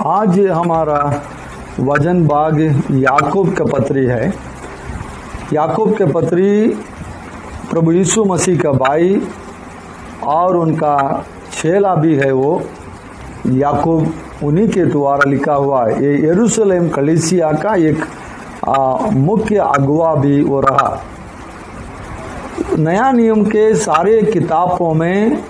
[0.00, 1.00] आज हमारा
[1.80, 2.60] वज़न बाग
[2.92, 4.32] याकूब का पत्री है।
[5.52, 6.68] याकूब के पत्री
[7.70, 9.20] प्रभु यीशु मसीह का भाई
[10.24, 12.62] और उनका छेला भी है वो।
[13.46, 14.12] याकूब
[14.44, 18.04] उन्हीं के द्वारा लिखा हुआ है। ये यरूशलेम कलीसिया का एक
[19.14, 20.98] मुख्य अगुवा भी वो रहा।
[22.78, 25.42] नया नियम के सारे किताबों में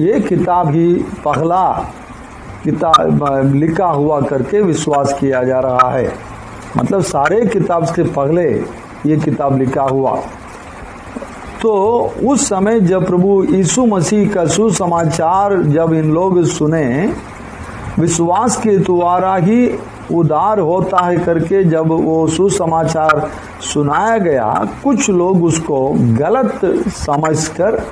[0.00, 0.94] ये किताब ही
[1.24, 1.64] पहला
[2.64, 6.12] किताब लिखा हुआ करके विश्वास किया जा रहा है।
[6.76, 8.50] मतलब सारे किताब से पहले
[9.06, 10.16] ये किताब लिखा हुआ।
[11.62, 11.72] तो
[12.26, 17.14] उस समय जब प्रभु यीशु मसीह का सुसमाचार जब इन लोग सुने,
[17.98, 19.78] विश्वास के द्वारा ही
[20.14, 23.28] उदार होता है करके जब वो सुसमाचार
[23.62, 27.82] सुनाया गया, कुछ लोग उसको गलत समझकर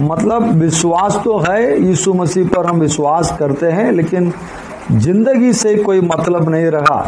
[0.00, 4.32] मतलब विश्वास तो है, यीशु मसीह पर हम विश्वास करते हैं, लेकिन
[4.92, 7.00] ज़िंदगी से कोई मतलब नहीं रहा।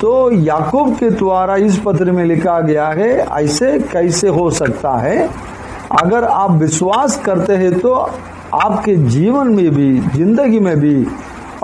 [0.00, 5.28] तो याकूब के द्वारा इस पत्र में लिखा गया है, ऐसे कैसे हो सकता है?
[6.02, 7.92] अगर आप विश्वास करते हैं तो
[8.54, 11.06] आपके जीवन में भी, ज़िंदगी में भी,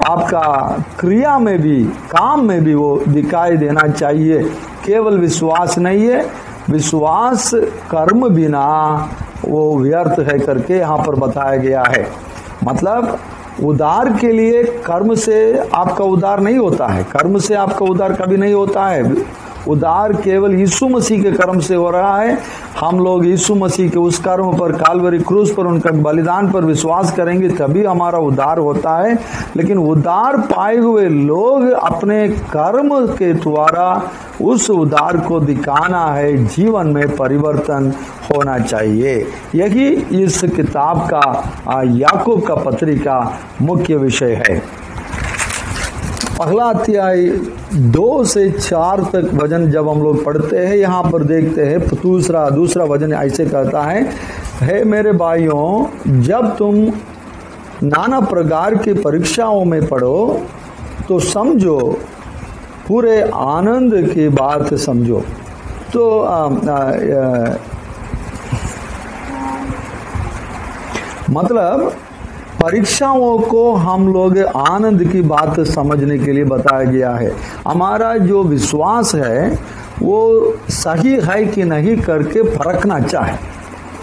[0.06, 4.42] आपका क्रिया में भी, काम में भी वो दिखाई देना चाहिए।
[4.84, 6.24] केवल विश्वास नहीं है,
[6.70, 7.50] विश्वास
[7.90, 8.66] कर्म बिना
[9.44, 12.06] वो व्यर्थ है करके यहाँ पर बताया गया है।
[12.64, 13.18] मतलब
[13.64, 15.36] उदार के लिए कर्म से
[15.74, 19.02] आपका उदार नहीं होता है। कर्म से आपका उदार कभी नहीं होता है।
[19.68, 22.38] उदार केवल यीशु मसीह के कर्म से हो रहा है।
[22.80, 27.12] हम लोग यीशु मसीह के उस कर्म पर, कालवरी क्रूस पर, उनका बलिदान पर विश्वास
[27.12, 29.18] करेंगे, तभी हमारा उद्धार होता है।
[29.56, 34.02] लेकिन उद्धार पाए हुए लोग अपने कर्म के द्वारा
[34.42, 37.92] उस उद्धार को दिखाना है। जीवन में परिवर्तन
[38.24, 39.88] होना चाहिए। यही
[40.22, 41.52] इस किताब का,
[41.82, 44.79] याकूब का पत्रिका मुख्य विषय है।
[46.40, 47.26] पहला अध्याय
[47.94, 52.48] दो से चार तक वज़न जब हम लोग पढ़ते हैं यहाँ पर देखते हैं दूसरा
[52.50, 54.02] दूसरा वज़न ऐसे कहता है
[54.60, 56.74] हे मेरे भाइयों जब तुम
[57.82, 60.40] नाना प्रकार की परीक्षाओं में पढ़ो
[61.08, 61.78] तो समझो
[62.88, 65.24] पूरे आनंद की बात समझो।
[65.92, 67.54] तो आ, आ, आ,
[71.30, 71.92] मतलब
[72.62, 77.32] परीक्षाओं को हम लोग आनंद की बात समझने के लिए बताया गया है।
[77.68, 79.58] हमारा जो विश्वास है,
[80.02, 83.36] वो सही है कि नहीं करके परखना चाहे।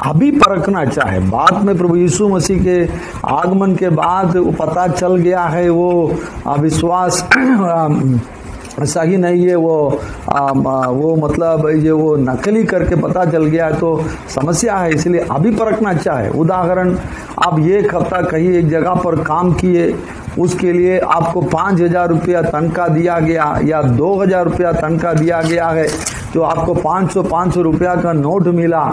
[0.05, 2.89] अभी परखना चाहे। बाद में प्रभु यीशु मसीह के
[3.25, 6.15] आगमन के बाद वो पता चल गया है, वो
[6.59, 7.29] विश्वास
[8.85, 9.99] सही नहीं है वो
[10.29, 13.89] आ, वो मतलब ये वो नकली करके पता चल गया तो
[14.29, 16.95] समस्या है इसलिए अभी परखना चाहे। उदाहरण
[17.43, 19.93] आप एक हफ़्ता कहीं एक जगह पर काम किए
[20.39, 25.41] उसके लिए आपको पाँच हज़ार रुपया तनख्वाह दिया गया या दो हज़ार रुपया तनख्वाह दिया
[25.41, 25.87] गया है
[26.33, 28.83] तो आपको पाँच सौ पाँच सौ रुपया का नोट मिला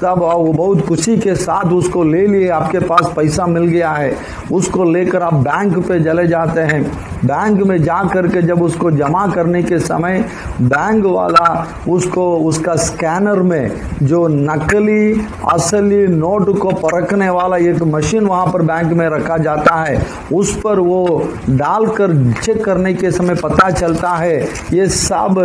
[0.00, 4.14] तब वो बहुत खुशी के साथ उसको ले लिए आपके पास पैसा मिल गया है
[4.52, 9.26] उसको लेकर आप बैंक पे चले जाते हैं। बैंक में जा करके जब उसको जमा
[9.26, 10.24] करने के समय
[10.62, 18.26] बैंक वाला उसको, उसका स्कैनर में जो नकली, असली नोट को परखने वाला एक मशीन
[18.26, 20.00] वहाँ पर बैंक में रखा जाता है,
[20.32, 24.40] उस पर वो डालकर चेक करने के समय पता चलता है,
[24.72, 25.38] ये सब,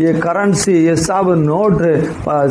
[0.00, 1.82] ये करेंसी, ये सब नोट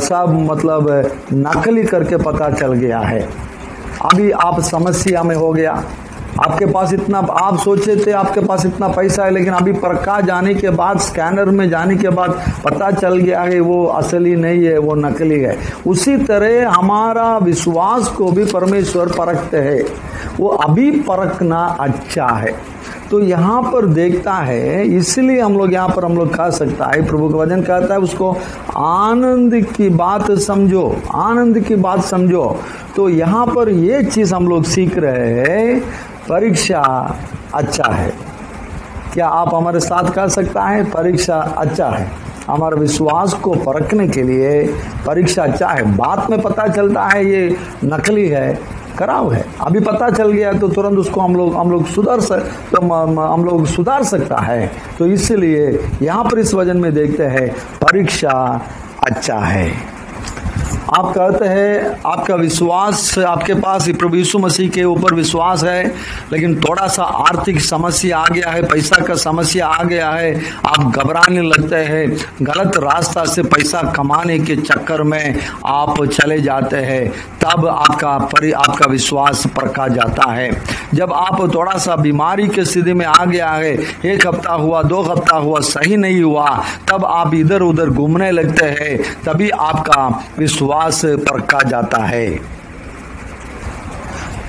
[0.03, 0.89] सब मतलब
[1.33, 3.21] नकली करके पता चल गया है।
[4.05, 5.83] अभी आप समस्या में हो गया।
[6.43, 10.53] आपके पास इतना, आप सोचे थे आपके पास इतना पैसा है, लेकिन अभी परका जाने
[10.53, 14.77] के बाद, स्कैनर में जाने के बाद पता चल गया है वो असली नहीं है,
[14.77, 19.81] वो नकली है। उसी तरह हमारा विश्वास को भी परमेश्वर परखते हैं।
[20.39, 22.55] वो अभी परखना अच्छा है।
[23.11, 27.05] तो यहाँ पर देखता है, इसलिए हम लोग यहाँ पर हम लोग कह सकता है,
[27.07, 28.31] प्रभु का वचन कहता है उसको,
[28.77, 32.45] आनंद की बात समझो, आनंद की बात समझो।
[32.95, 35.81] तो यहाँ पर ये चीज़ हम लोग सीख रहे हैं
[36.29, 36.81] परीक्षा
[37.53, 38.11] अच्छा है।
[39.13, 40.83] क्या आप हमारे साथ कह सकता है?
[40.91, 42.11] परीक्षा अच्छा है।
[42.47, 44.63] हमारे विश्वास को परखने के लिए
[45.05, 47.55] परीक्षा अच्छा है। बाद में पता चलता है ये
[47.85, 48.53] नकली है,
[48.99, 52.49] खराब है। अभी पता चल गया तो तुरंत उसको हम लोग हम लोग सुधार सक
[52.71, 57.49] तो हम लोग सुधार सकता है। तो इसलिए यहाँ पर इस वज़न में देखते हैं,
[57.81, 58.61] परीक्षा
[59.07, 59.71] अच्छा है।
[60.83, 65.85] आप कहते हैं, आपका विश्वास, आपके पास प्रभु यीशु मसीह के ऊपर विश्वास है,
[66.31, 70.33] लेकिन थोड़ा सा आर्थिक समस्या आ गया है, पैसा का समस्या आ गया है,
[70.65, 72.09] आप घबराने लगते हैं।
[72.41, 77.09] गलत रास्ता से पैसा कमाने के चक्कर में आप चले जाते हैं,
[77.43, 80.51] तब आपका परि, आपका विश्वास परखा जाता है।
[80.93, 83.73] जब आप थोड़ा सा बीमारी के स्थिति में आ गया है,
[84.05, 88.65] एक हफ़्ता हुआ, दो हफ़्ता हुआ, सही नहीं हुआ, तब आप इधर उधर घूमने लगते
[88.65, 90.07] हैं, तभी आपका
[90.37, 90.71] विश्वास
[91.15, 92.29] परखा जाता है।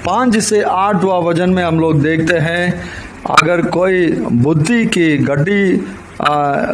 [0.06, 2.91] पाँच से आठवा वज़न में हम लोग देखते हैं,
[3.31, 5.76] अगर कोई बुद्धि की गड्डी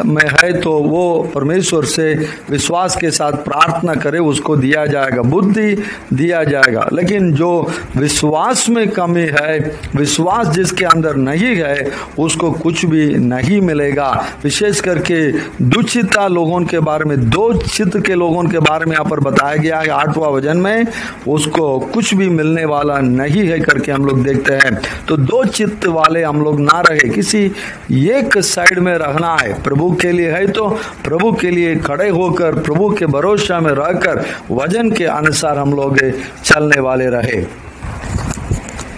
[0.05, 5.83] में है तो वो परमेश्वर से विश्वास के साथ प्रार्थना करे, उसको दिया जाएगा। बुद्धि
[6.13, 12.85] दिया जाएगा। लेकिन जो विश्वास में कमी है, विश्वास जिसके अंदर नहीं है, उसको कुछ
[12.85, 15.31] भी नहीं मिलेगा। विशेष करके
[15.65, 19.55] दुचिता लोगों के बारे में, दो चित्त के लोगों के बारे में यहाँ पर बताया
[19.55, 20.85] गया है, आठवां वज़न में,
[21.27, 25.85] उसको कुछ भी मिलने वाला नहीं है करके हम लोग देखते हैं। तो दो चित्त
[25.85, 27.51] वाले हम लोग ना रहे। किसी
[27.91, 30.69] एक साइड में रहना है प्रभु के लिए है तो
[31.03, 35.99] प्रभु के लिए खड़े होकर प्रभु के भरोसा में रहकर वज़न के अनुसार हम लोग
[36.43, 37.41] चलने वाले रहे।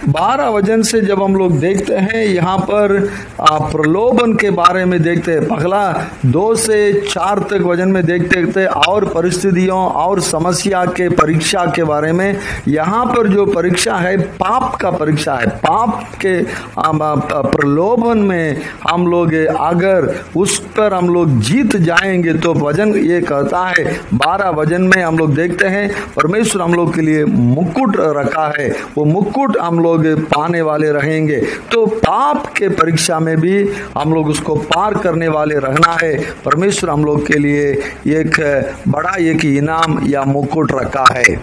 [0.08, 2.98] बारह वज़न से जब हम लोग देखते हैं, यहाँ पर
[3.72, 5.90] प्रलोभन के बारे में देखते हैं। पगला
[6.26, 11.84] दो से चार तक वज़न में देखते देखते और परिस्थितियों और समस्या के परीक्षा के
[11.84, 12.36] बारे में,
[12.68, 16.42] यहाँ पर जो परीक्षा है, पाप का परीक्षा है। पाप के
[16.76, 23.64] प्रलोभन में हम लोग अगर उस पर हम लोग जीत जाएँगे तो वज़न ये कहता
[23.68, 23.84] है,
[24.14, 28.68] बारह वज़न में हम लोग देखते हैं, परमेश्वर हम लोग के लिए मुकुट रखा है।
[28.96, 31.36] वो मुकुट हम लोग लोग पाने वाले रहेंगे।
[31.72, 33.68] तो पाप के परीक्षा में भी
[33.98, 37.72] हम लोग उसको पार करने वाले रहना है। परमेश्वर हम लोग के लिए
[38.06, 38.40] एक
[38.88, 41.42] बड़ा एक इनाम या मुकुट रखा है।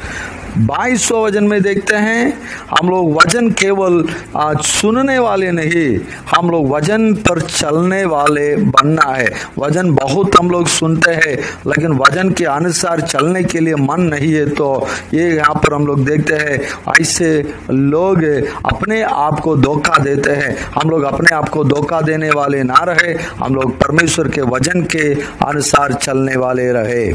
[0.52, 2.34] बाईस वज़न में देखते हैं।
[2.72, 4.04] हम लोग वज़न केवल
[4.38, 6.00] आज सुनने वाले नहीं,
[6.30, 11.36] हम लोग वज़न पर चलने वाले बनना है। वज़न बहुत हम लोग सुनते हैं,
[11.68, 15.88] लेकिन वज़न के अनुसार चलने के लिए मन नहीं है। तो ये यहाँ पर हम
[15.88, 16.60] लोग देखते हैं,
[17.00, 17.32] ऐसे
[17.72, 18.24] लोग
[18.66, 22.84] अपने आप को धोखा देते हैं। हम लोग अपने आप को धोखा देने वाले ना
[22.84, 25.14] रहे, हम लोग परमेश्वर के वज़न के
[25.46, 27.12] अनुसार चलने वाले रहे।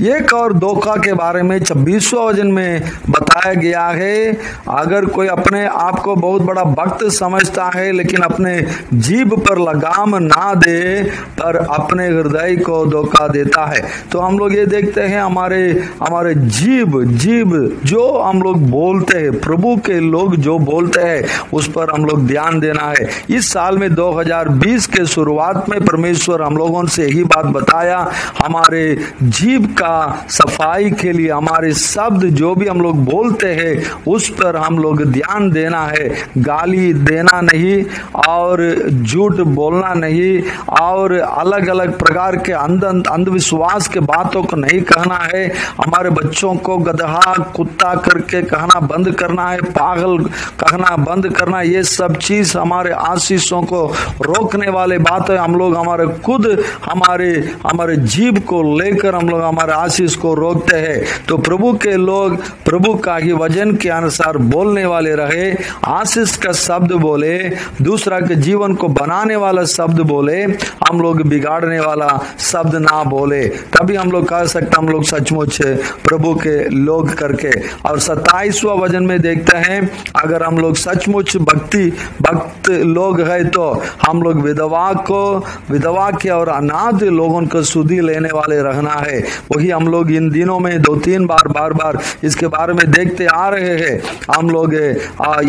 [0.00, 4.32] एक और धोखा के बारे में छब्बीसवा वज़न में बताया गया है।
[4.68, 8.54] अगर कोई अपने आप को बहुत बड़ा भक्त समझता है, लेकिन अपने
[8.94, 11.02] जीभ पर लगाम ना दे,
[11.40, 13.82] पर अपने हृदय को धोखा देता है।
[14.12, 15.58] तो हम लोग ये देखते हैं, हमारे
[16.02, 17.54] हमारे जीभ जीभ
[17.84, 22.26] जो हम लोग बोलते हैं, प्रभु के लोग जो बोलते हैं, उस पर हम लोग
[22.26, 27.24] ध्यान देना है। इस साल में 2020 के शुरुआत में परमेश्वर हम लोगों से यही
[27.24, 27.98] बात बताया,
[28.44, 28.82] हमारे
[29.22, 33.74] जीभ का का सफ़ाई के लिए हमारे शब्द जो भी हम लोग बोलते हैं,
[34.08, 36.08] उस पर हम लोग ध्यान देना है।
[36.38, 37.84] गाली देना नहीं
[38.28, 40.42] और झूठ बोलना नहीं
[40.80, 45.46] और अलग अलग प्रकार के अंध, अंधविश्वास के बातों को नहीं कहना है।
[45.78, 50.18] हमारे बच्चों को गधा, कुत्ता करके कहना बंद करना है, पागल
[50.60, 53.86] कहना बंद करना, ये सब चीज़ हमारे आशीषों को
[54.22, 56.46] रोकने वाले बात है हम लोग हमारे खुद,
[56.84, 57.30] हमारे
[57.66, 62.36] हमारे जीव को लेकर हम लोग हमारे आशीष को रोकते हैं। तो प्रभु के लोग,
[62.64, 67.38] प्रभु का ही वज़न के अनुसार बोलने वाले रहे, आशीष का शब्द बोले,
[67.82, 70.42] दूसरा के जीवन को बनाने वाला शब्द बोले,
[70.88, 75.62] हम लोग बिगाड़ने वाला शब्द ना बोले। तभी हम लोग कह सकते हम लोग सचमुच
[76.04, 77.50] प्रभु के लोग करके।
[77.88, 83.82] और सताइसवा वज़न में देखते हैं, अगर हम लोग सचमुच भक्ति, भक्त लोग है तो
[84.06, 89.20] हम लोग विधवा को, विधवा के और अनाथ लोगों को सुधी लेने वाले रहना है।
[89.58, 93.26] वही हम लोग इन दिनों में दो तीन बार बार बार इसके बारे में देखते
[93.26, 93.94] आ रहे हैं।
[94.30, 94.74] हम लोग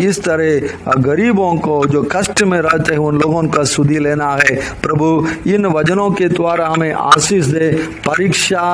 [0.00, 4.56] इस तरह गरीबों को जो कष्ट में रहते हैं, उन लोगों का सुधी लेना है।
[4.82, 5.08] प्रभु,
[5.46, 7.70] इन वजनों के द्वारा हमें आशीष दे।
[8.06, 8.64] परीक्षा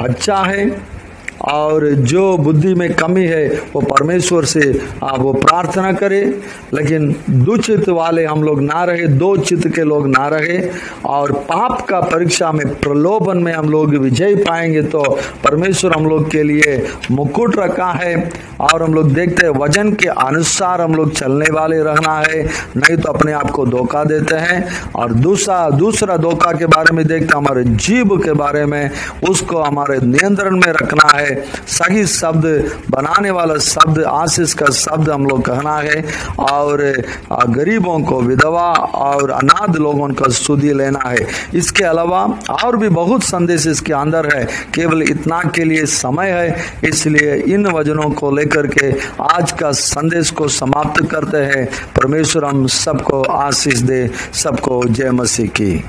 [0.00, 0.66] अच्छा है।
[1.44, 6.40] और जो बुद्धि में कमी है, वो परमेश्वर से आप वो प्रार्थना करे।
[6.74, 10.70] लेकिन दुचित वाले हम लोग ना रहे, दो चित्त के लोग ना रहे।
[11.04, 16.30] और पाप का परीक्षा में, प्रलोभन में हम लोग विजय पाएँगे तो परमेश्वर हम लोग
[16.30, 18.30] के लिए मुकुट रखा है।
[18.60, 22.44] और हम लोग देखते हैं, वज़न के अनुसार हम लोग चलने वाले रहना है।
[22.76, 27.06] नहीं तो अपने आप को धोखा देते हैं। और दूसरा दूसरा धोखा के बारे में
[27.06, 28.90] देखते हमारे जीव के बारे में,
[29.30, 32.46] उसको हमारे नियंत्रण में रखना है सही शब्द,
[32.90, 36.04] बनाने वाला शब्द, आशीष का शब्द हम लोग कहना है।
[36.38, 36.82] और
[37.48, 42.22] गरीबों को विधवा और अनाथ लोगों का सुधी लेना है। इसके अलावा
[42.64, 47.66] और भी बहुत संदेश इसके अंदर है। केवल इतना के लिए समय है, इसलिए इन
[47.66, 53.78] वजनों को लेकर के आज का संदेश को समाप्त करते हैं। परमेश्वर हम सबको आशीष
[53.78, 55.84] दे, सबको जय मसीह की।